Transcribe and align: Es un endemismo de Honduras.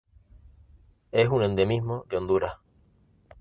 Es 1.11 1.29
un 1.29 1.43
endemismo 1.43 2.07
de 2.09 2.17
Honduras. 2.17 2.55